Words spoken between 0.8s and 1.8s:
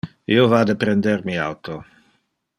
prender mi auto.